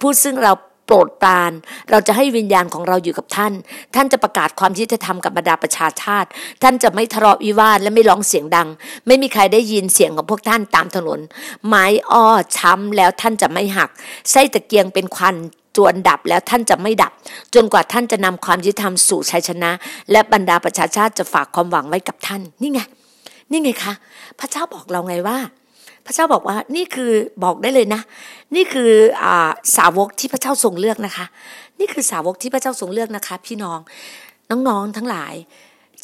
[0.00, 0.52] ผู้ซึ่งเรา
[0.90, 1.52] ปรดปราน
[1.90, 3.52] เราจะให้วิญญาณของเราอยู่กับท่าน
[3.94, 6.28] ท่านจะประกาศความยุติธรรมกับบรรดาประชาชาติ
[6.62, 8.68] ท่านจะไม่ทะเลาะวิวาทและไม่ร้องเสียงดัง
[9.06, 11.20] ไม่มีใครได้ยินเสียงของพวกท่านตามถนน
[11.66, 12.26] ไม้อ้อ
[12.56, 13.90] ช้ำแล้วท่านจะไม่หัก
[14.30, 15.36] ไส้ตะเกียงเป็นควัน
[15.76, 17.12] จวนดับแล้วท่านจะไม่ดับ
[17.54, 19.70] จนกว่าท่านจะนำความยุติธรรมสู่ชัยชนะ
[20.10, 22.80] และบรรดาประชาชาติจะฝากความหวังไว้กับท่าน นี่ไง
[23.50, 23.94] นี่ไงคะ
[24.38, 25.38] พระเจ้าบอกเราไงว่า
[26.10, 27.10] ระเจ้าบอกว่านี่คือ
[27.44, 28.00] บอกได้เลยนะ
[28.54, 28.90] นี่คือ
[29.22, 31.26] อ่าสาวกที่พระเจ้าทรงเลือกนะคะ
[31.80, 33.78] นี่คือสาวกที่พระเจ้าทรงเลือกนะคะ พี่น้อง
[34.68, 35.34] น้องๆทั้งหลาย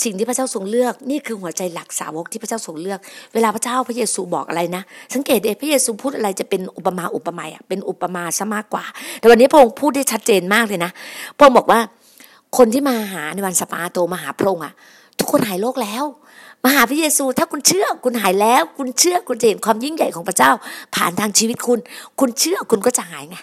[0.04, 2.98] สิ่งที่พระเจ้าทรงเลือกนี่คือหัวใจหลักสาวกที่พระเจ้าทรงเลือก
[3.34, 4.82] เวลาพระเจ้าพระเยซูบอกอะไรนะ
[5.14, 8.84] สังเกตเดพระเยซูพูดอะไรจะเป็นอุปมาอุปไมยอะเป็นอุปมาซะมากกว่า
[9.18, 10.90] แต่วันนี้พระองค์พูดได้ชัดเจนมากเลยนะ
[11.36, 11.80] พระองค์บอกว่า
[12.56, 14.72] คนที่มาหาในวันสะบาโตมาหาพระองค์อะ
[15.18, 16.04] ทุกคนหายโรคแล้ว
[16.66, 20.50] มาหาพระเยซู ถ้าคุณเชื่อคุณหายแล้ว คุณเชื่อคุณจะเห็นความยิ่งใหญ่ของพระเจ้า
[20.94, 21.78] ผ่านทางชีวิตคุณ
[22.20, 23.36] คุณเชื่อคุณก็จะหายไง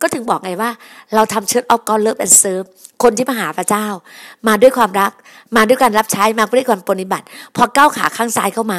[0.00, 0.70] ก็ถึงบอกไงว่า
[1.14, 2.62] เราทำ church of God love and serve
[3.02, 3.86] คนที่มาหาพระเจ้า
[4.48, 5.12] มาด้วยความรัก
[5.56, 7.24] มาด้วยการรับใช้มาด้วยการปฏิบัติ
[7.56, 8.78] พอก้าวขาข้างซ้ายเข้ามา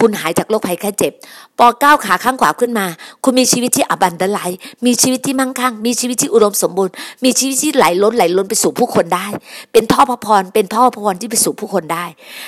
[0.00, 1.12] คุณหายจากโรคภัยไข้เจ็บ
[1.58, 2.86] พอก้าวขาข้างขวาขึ้นมา
[3.24, 4.38] คุณมีชีวิตที่ abundant
[4.86, 6.92] มีชีวิตที่มั่งคั่ง มีชีวิตที่อุดมสมบูรณ์
[7.24, 9.26] มีชีวิตที่ไหลล้นไหลล้นไปสู่ผู้คนได้
[9.72, 12.04] เป็นท่อพระพร เป็นท่อพระพรที่ไปสู่ผู้คนได้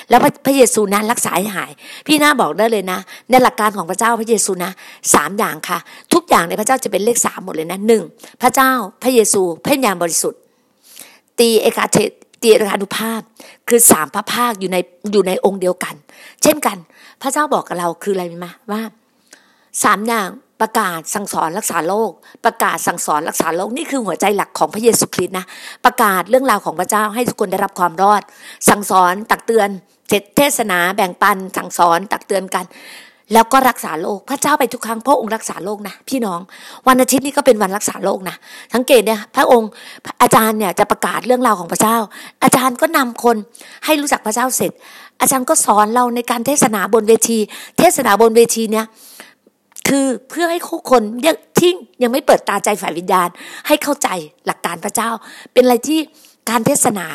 [0.08, 1.70] แล้วพระเยซูนั้นรักษาให้หาย
[2.06, 2.98] พี่น้าบอกได้เลยนะ
[3.30, 4.70] ในหลักการของพระเจ้าพระเยซูนะ
[5.14, 5.78] สามอย่างค่ะ
[6.12, 8.02] ทุกอย่างในพระเจ้าจะเป็นเลขสามหมดเลยนะหนึ่ง
[8.42, 8.70] พระเจ้า
[9.02, 10.40] พระเยซูพระญาณบริสุทธิ์
[11.38, 11.98] ตีเอกาเท
[12.42, 13.20] ตีจิรานุภาพ
[13.68, 14.76] คือสามพระภาคอยู่ใน
[15.12, 15.94] อยู่ในองค์เดียวกัน
[16.42, 16.76] เช่นกัน
[17.22, 18.82] พระเจ้าบอกกับเราคืออะไรไหมว่า
[19.82, 20.28] สามอย่าง
[20.60, 22.10] ประกาศสั่งสอนรักษาโลก
[22.44, 25.46] ประกาศสั่งสอนรักษาโลกนี่คือหัวใจหลักของพระเยซูคริสต์นะ
[25.84, 28.22] ประกาศเรื่องราวของพระเจ้าให้ทุกคนได้รับความรอด
[28.68, 29.68] สั่งสอนตักเตือน
[30.36, 32.64] เทศนาแบ่งปัน สั่งสอนตักเตือนกัน
[33.32, 36.40] แล้วก็รักษาโลก พระเจ้าไปทุกครั้งพระองค์รักษาโลกนะพี่น้อง
[36.88, 38.36] วันอาทิตย์นี้ก็เป็นวันรักษาโลกนะ
[38.74, 39.70] สังเกตเนี่ยพระองค์
[40.22, 41.96] อาจารย์เนี่ยจะประกาศเรื่องราวของพระเจ้า
[42.44, 43.36] อาจารย์ก็นำคน
[43.84, 44.72] ให้รู้จักพระเจ้าเสร็จ
[45.20, 47.38] อาจารย์ก็สอนเราในการเทศนาบนเวที
[47.78, 48.86] เทศนาบนเวทีเนี่ย
[49.88, 50.58] คือเพื่อให้
[50.90, 51.02] คน
[51.58, 51.70] ที่
[52.02, 53.28] ยังไม่เปิดตาใจฝ่ายวิญญาณ
[53.66, 54.08] ให้เข้าใจ
[54.46, 55.10] หลักการพระเจ้า
[55.52, 55.98] เป็นอะไรที่
[56.50, 57.06] การเทศนา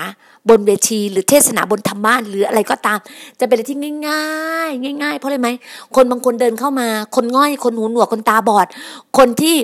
[0.49, 2.99] บนเวที หรือเทศนาบนธรรมะหรืออะไรก็ตาม
[3.39, 5.49] จะเป็นอะไรที่ง่าย ๆ ง่าย ๆ เพราะอะไรไหม
[5.95, 8.67] คนบางคนเดินเข้ามา คนง่อยคนหูหนวกคนตาบอด
[9.17, 9.55] คนที่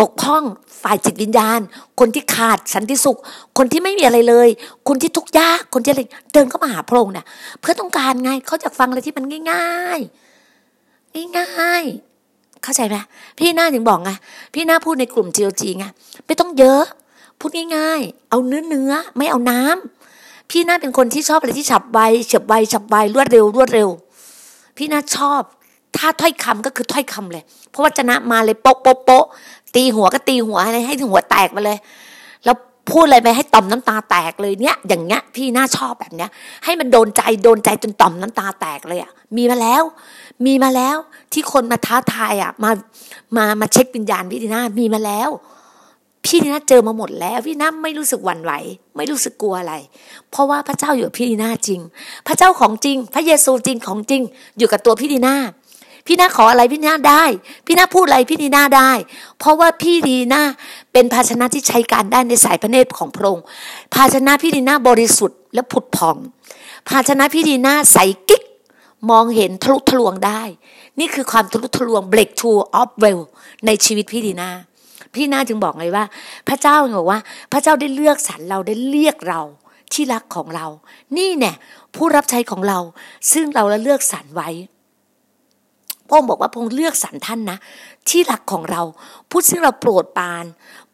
[0.00, 0.42] บกพร่อง
[0.82, 1.60] ฝ่ายจิตวิญญาณ
[2.00, 3.18] คนที่ขาดสันติสุข
[3.58, 4.48] คนที่ไม่มีอะไรเลย
[4.88, 6.02] คนที่ทุกข์ยากคนที่อะไร
[6.32, 7.26] เดินเข้ามาหาพระองค์เนี่ย
[7.60, 11.84] เพื่อต้องการไงเขาจะฟังอะไรที่มันง่ายๆง่าย
[12.62, 12.96] เข้าใจไหม
[13.38, 14.10] พี่หน้าถึงบอกไง
[14.54, 15.84] พี่หน้าพูดในกลุ่ม GOG ไง
[16.26, 16.82] ไม่ต้องเยอะ
[17.38, 23.88] พูดง่าย ๆ เอาเนื้อเนื้อไม่เอาน้ำพี่หน้าเป็นคนที่ชอบอะไรที่ฉับไวเฉียบไวฉับไวรวดเร็ว รวดเร็ว
[24.76, 25.42] พี่หน้าชอบ
[25.96, 29.24] ถ้าถ้อยคำก็คือถ้อยคำเลย เพราะวจนะมาเลยโป๊ะโป๊ะโป๊ะ
[29.76, 31.78] ตีหัวก็ตีหัวให้ให้ถึงหัวแตกมาเลย
[32.44, 32.56] แล้ว
[32.90, 36.30] พูดอะไรไปให้ต่อมน้ำตาแตกเลยเนี้ยอย่างเงี้ยพี่น่าชอบแบบเนี้ย
[36.64, 39.82] ให้มันโดนใจโดนใจจนต่อมน้ำตาแตกเลยอะมีมาแล้ว
[40.46, 40.96] มีมาแล้ว
[41.32, 42.70] ที่คนมาท้าทายอะมา
[43.36, 45.30] มามาเช็ควิญญาณพี่ดีน่ามีมาแล้ว
[46.24, 48.52] พี่ดีน่าเจอมาหมดแล้ว พี่น่าไม่รู้สึกหวั่นไหว
[48.96, 49.74] ไม่รู้สึกกลัวอะไร
[50.30, 51.80] เพราะว่าพระเจ้าอยู่พี่ดีน่าจริง
[52.26, 54.22] พระเจ้าของจริง พระเยซูจริงของจริง
[54.58, 55.36] อยู่กับตัวพี่ดีน่า
[56.06, 57.24] พี่นาขออะไรพี่นาได้
[57.66, 58.90] พี่นาพูดอะไรพี่ดีนาได้
[59.38, 60.42] เพราะว่าพี่ดีนา
[60.92, 63.44] เป็นภาชนะที่ใช้การได้ในสายพระเนตรของพระองค์
[63.94, 66.16] ภาชนะพี่ดีนาบริสุทธิ์และผุดผ่อง
[66.88, 68.42] ภาชนะพี่ดีนาใสกิ๊ก
[69.10, 70.42] มองเห็นทะลุทะลวงได้
[70.98, 73.22] นี่คือความทะลุทะลวง break through of well
[73.66, 74.50] ในชีวิตพี่ดีนา
[75.14, 76.04] พี่นาจึงบอกไงว่า
[76.48, 77.18] พระเจ้าบอกว่า
[77.52, 79.42] พระเจ้าได้เลือกสรรเราได้เรียกเรา
[79.92, 80.66] ที่รักของเรา
[81.16, 81.54] นี่เนี่ย
[81.94, 82.78] ผู้รับใช้ของเรา
[83.32, 84.50] ซึ่งเราละเลือกสรรไว้
[86.08, 87.58] พระองค์บอกว่าพระองค์เลือกสรรท่านนะ
[88.08, 88.82] ที่หลักของเรา
[89.30, 90.44] พูดซึ่งเราโปรดปาน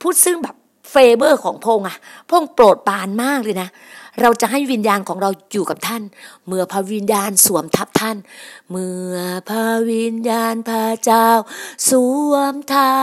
[0.01, 0.57] พูดซึ่งแบบ
[0.90, 1.96] เฟเบอร์ของพระองค์อะ
[2.29, 3.68] พระองค์โปรดปานมากเลยนะ
[4.20, 6.03] เราจะให้วิญญาณของเราอยู่กับท่าน
[6.46, 8.16] เมื่อพระวิญญาณสวมทับท่าน
[8.70, 9.16] เมื่อ
[9.49, 11.27] พระวิญญาณพระเจ้า
[11.88, 11.90] ส
[12.31, 13.01] วมทั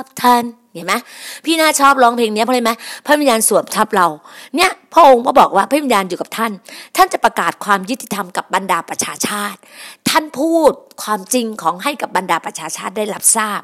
[0.00, 0.94] บท่าน เห็นไหม
[1.44, 2.70] พี่น่าชอบร้องเพลงนี้เพราะอะไรไหม
[3.06, 4.06] พระวิญญาณสวมทับเรา
[4.56, 6.52] เนี่ยพระองค์ก็บอกว่าพระวิญญาณอยู่กับท่าน
[6.96, 9.58] ท่านจะประกาศความยุติธรรมกับบรรดาประชาชาติ
[10.08, 13.60] ท่านพูดความจริงของให้กับบรรดาประชาชาติได้รับทราบ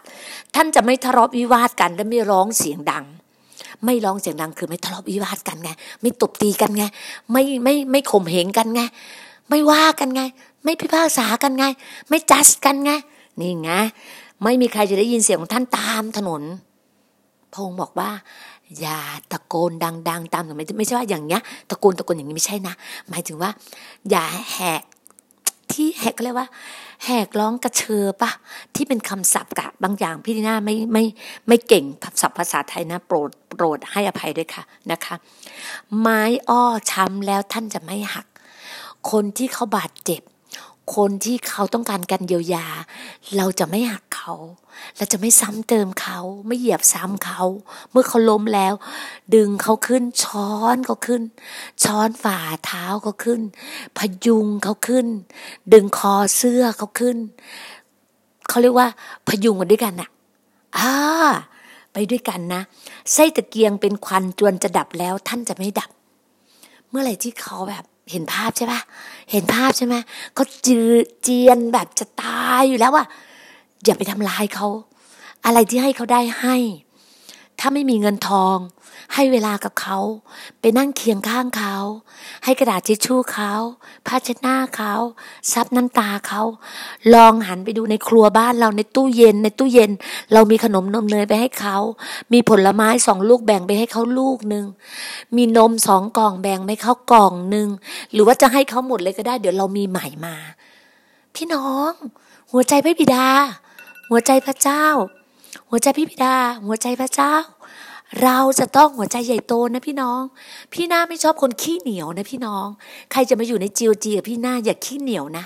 [0.54, 3.04] ท่านจะไม่ทะเลาะวิวาทกันและไม่ร้องเสียงดัง
[3.84, 5.70] ไม่ร้องเสียงดังคือไม่ทะเลาะวิวาทกันไง
[6.00, 6.84] ไม่ตบตีกันไง
[7.32, 8.80] ไม่ไม่ไม่ข่มเหงกันไง
[9.48, 10.22] ไม่ว่ากันไง
[10.64, 11.64] ไม่พิพากษากันไง
[12.08, 12.90] ไม่จัดกันไง
[13.40, 13.70] นี่ไง
[14.42, 16.42] ไม่มีใครจะได้ยินเสียงของท่านตามถนน
[17.54, 18.10] พงบอกว่า
[18.80, 18.98] อย่า
[19.32, 22.74] ตะโกนดัง ๆ ตามถนนไม่ใช่ว่าอย่างเงี้ยตะโกนตะโกนอย่างนี้ไม่ใช่นะ
[23.08, 23.50] หมายถึงว่า
[24.10, 24.82] อย่าแหก
[25.72, 26.48] ที่แหกก็เรียกว่า
[27.04, 28.30] แหกร้องกระเชอปะ
[28.74, 31.04] ที่เป็นคำศัพท์กะบางอย่างพี่ดีน่าไม่ไม่
[31.48, 31.84] ไม่เก่ง
[32.20, 35.14] ศัพท์ภาษาไทยนะ โปรดโปรดให้อภัยด้วยค่ะนะคะ
[36.00, 38.26] ไม้อ้อช้ำแล้วท่านจะไม่หัก
[39.10, 40.22] คนที่เขาบาดเจ็บ
[40.94, 42.66] คนที่เขาต้องการการเยียวยา
[43.36, 44.32] เราจะไม่หักเขา
[44.96, 47.42] เราจะไม่ซ้ำเติมเขา ไม่เหยียบซ้ำเขา
[47.90, 48.74] เมื่อเขาล้มแล้ว
[49.34, 51.22] ดึงเขาขึ้น ช้อนเขาขึ้น
[51.84, 53.40] ช้อนฝ่าเท้าเขาขึ้น
[53.98, 55.06] พยุงเขาขึ้น
[55.72, 57.16] ดึงคอเสื้อเขาขึ้น
[58.48, 58.88] เขาเรียกว่า
[59.28, 60.10] พยุงกันด้วยกันน่ะ
[60.78, 60.92] อ่า
[61.92, 62.62] ไปด้วยกันนะ
[63.12, 65.90] ไส้ตะเกียงเป็นควันจวนจะดับแล้วท่านจะไม่ดับ
[66.88, 68.80] เมื่อไหร่ที่เขาแบบ เห็นภาพใช่ปะ
[69.30, 69.94] เห็นภาพใช่ไหม
[70.34, 70.88] เขาจือ
[71.22, 73.06] เจียนแบบจะตายอยู่แล้วอะ
[73.84, 74.68] อย่าไปทำลายเขา
[75.44, 76.56] อะไรที่ให้เขาได้ให้
[77.58, 78.56] ถ้าไม่มีเงินทอง
[79.14, 79.98] ให้เวลากับเขา
[80.60, 81.76] ไปนั่งเคียงข้างเขา
[82.44, 83.52] ให้กระดาษทิชชู่เขา
[84.06, 84.92] ผ้าเช็ดหน้าเขา
[85.52, 86.42] ซับน้ำตาเขา
[87.14, 89.90] ลองหันไปดูในครัวบ้านเราในตู้เย็น ในตู้เย็น
[90.32, 91.76] เรามีขนมนมเนยไปให้เขา
[92.32, 94.66] มีผลไม้สองลูกแบ่งไปให้เขาลูกหนึ่ง
[95.36, 97.68] มีนมสองกล่องแบ่งไปเขากล่องหนึ่ง
[98.12, 100.36] หรือว่าจะให้เขาหมดเลยก็ได้ เดี๋ยวเรามีใหม่มา
[101.34, 101.92] พี่น้อง
[102.52, 103.28] หัวใจพระบิดา
[104.10, 104.84] หัวใจพระเจ้า
[105.70, 107.34] หัวใจพี่บิดา หัวใจพระเจ้า
[108.22, 110.20] เราจะต้องหัวใจใหญ่โตนะพี่น้อง
[110.74, 112.66] พี่หน้าไม่ชอบคนขี้เหนียวนะพี่น้อง
[113.12, 115.44] ใครจะมาอยู่ในจีโอจีกับพี่หน้าอย่าขี้เหนียวนะ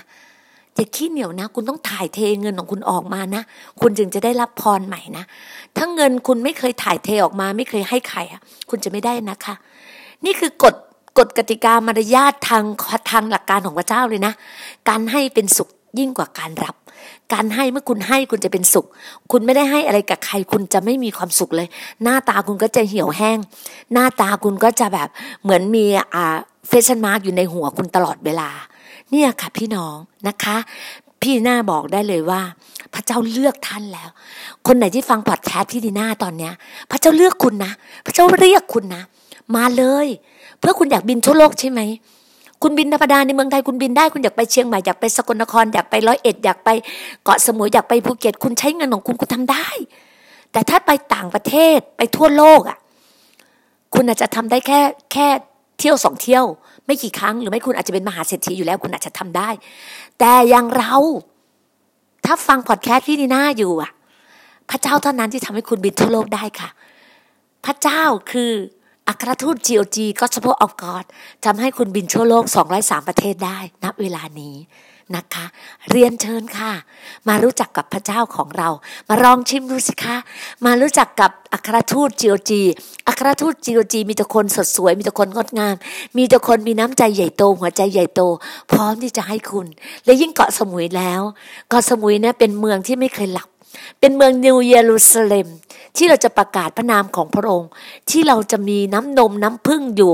[0.75, 3.43] อย่าขี้เหนียวนะ คุณต้องถ่ายเทเงินของคุณออกมานะ
[3.81, 5.23] คุณจึงจะได้รับพรใหม่นะ
[5.75, 9.55] ถ้าเงินคุณไม่เคยถ่ายเทออกมา ไม่เคยให้ใครอะ คุณจะไม่ได้นะคะ
[10.25, 10.75] นี่คือกฎ
[11.17, 12.63] กฎกติกามารยาททาง
[13.11, 14.33] ทางหลักการของพระเจ้าเลยนะ
[14.89, 16.75] การให้เป็นสุขยิ่งกว่าการรับ
[17.33, 18.85] การให้เมื่อคุณให้คุณจะเป็นสุข
[19.31, 21.67] คุณไม่ได้ให้อะไรกับใคร คุณจะไม่มีความสุขเลย
[22.03, 23.37] หน้าตาคุณก็จะเหี่ยวแห้ง
[23.93, 25.07] หน้าตาคุณก็จะแบบ
[25.43, 28.49] เหมือนมีอ่า question mark อยู่ในหัวคุณตลอดเวลา
[29.11, 29.95] เนี่ยค่ะพี่น้อง
[30.27, 30.57] นะคะ
[31.21, 32.41] พี่หน้าบอกได้เลยว่า
[32.93, 34.09] พระเจ้าเลือกท่านแล้ว
[34.67, 36.53] คนไหนที่ฟังพอดแคสต์พี่ดีน่าตอนเนี้ย
[36.91, 37.71] พระเจ้าเลือกคุณนะ
[38.05, 39.03] พระเจ้าเรียกคุณนะ
[39.55, 40.07] มาเลย
[40.59, 41.81] เพื่อคุณอยากบินทั่วโลกใช่ไหม
[42.61, 46.69] คุณบินธรรมดาในเมืองไทยคุณบินได้คุณอยากไปเชียงใหม่อยากไปสกลนครอยากไปร้อยเอ็ดอยากไป
[47.23, 49.67] เกาะสมุยอยากไปภูเก็ตคุณใช้เงินของคุณคุณทำได้
[50.51, 52.77] แต่ถ้าไปต่างประเทศไปทั่วโลกอะ
[53.93, 54.79] คุณอาจจะทำได้แค่
[55.13, 55.27] แค่
[55.79, 56.45] เที่ยวสองเที่ยว
[56.85, 59.49] ไม่กี่ครั้งหรือไม่คุณอาจจะเป็นมหาเศรษฐีอยู่แล้วคุณอาจจะทำได้
[60.19, 60.95] แต่อย่างเรา
[62.25, 63.91] ถ้าฟังพอดแคสต์พี่นีน่าอยู่อะ
[64.69, 66.69] พระเจ้าเท่านั้นที่ทำให้คุณบินทั่วโลกได้ค่ะ
[67.65, 68.51] พระเจ้าคือ
[69.09, 71.05] อัครทูต GOG Gospel of God
[71.45, 72.43] ทำให้คุณบินทั่วโลก
[72.77, 74.55] 203 ประเทศได้ณเวลานี้
[75.15, 75.45] นะคะ
[75.91, 76.71] เรียนเชิญค่ะ
[77.27, 78.69] มารู้จักกับพระเจ้าของเรา
[79.09, 80.17] มาลองชิมดูสิคะ
[80.65, 82.51] มารู้จักกับอัครทูต GOG
[83.07, 85.75] อัครทูต GOG มีแต่คนสดสวย มีแต่คนงดงาม
[86.17, 88.21] มีแต่คนมีน้ำใจใหญ่โต หัวใจใหญ่โต
[88.71, 89.67] พร้อมที่จะให้คุณ
[90.05, 91.21] และยิ่งเกาะสมุยแล้ว
[91.69, 93.49] เกาะสมุยเนี่ยเป็นเมืองที่ไม่เคยหลับ
[93.99, 95.47] เป็นเมืองนิวเยรูซาเล็ม
[95.97, 97.69] ที่เราจะประกาศพระนามของพระองค์
[98.09, 100.13] ที่เราจะมีน้ำนมน้ำพึ่งอยู่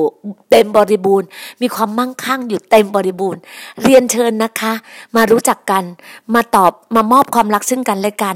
[0.51, 1.27] เต็มบริบูรณ์
[1.61, 3.41] มีความมั่งคั่งอยู่เต็มบริบูรณ์
[3.83, 4.73] เรียนเชิญนะคะ
[5.15, 5.83] มารู้จักกัน
[6.35, 8.35] มาตอบมามอบความรักซึ่งกันและกัน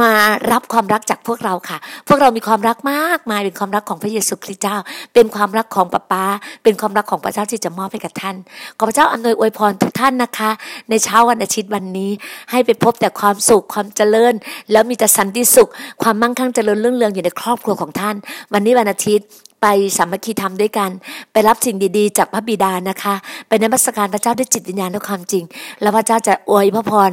[0.00, 0.12] มา
[0.52, 4.76] รับความรักจากพวกเราค่ะ พวกเรามีความรักมากมายเป็นความรักของพระเยซูคริสต์เจ้า
[5.14, 6.24] เป็นความรักของป้าป้า
[6.62, 8.36] เป็นความรักของพระเจ้าที่จะมอบให้กับท่าน
[8.78, 10.50] ขอพระเจ้าอำนวยอวยพรทุกท่านนะคะ
[10.90, 12.10] ในเช้าวันอาทิตย์วันนี้
[12.50, 14.34] ให้ไปพบแต่ความสุขความเจริญ
[14.72, 15.70] แล้วมีแต่สันติสุข
[16.02, 18.16] ความมั่งคั่งเจริญรุ่งเรืองอยู่ในครอบครัวของท่าน
[18.52, 19.26] วันนี้วันอาทิตย์
[19.62, 19.66] ไป
[19.98, 20.90] สามัคคีธรรมด้วยกัน
[21.32, 23.14] ไปรับสิ่งดีๆ จากพระบิดานะคะ
[23.48, 25.44] ไปนมัสการพระเจ้าด้วยจิตวิญญาณและความจริง
[25.80, 27.10] แล้วพระเจ้าจะอวยพระพร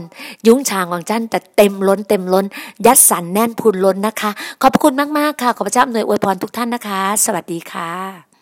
[0.47, 2.45] ยุ้งฉางของท่านแต่เต็มล้นเต็มล้น
[2.85, 8.32] ยัดสันแน่นพูนล้นนะคะ ขอบพระคุณมากๆค่ะ ขอพระเจ้าอำนวยอวยพรทุกท่านนะคะ สวัสดีค่ะ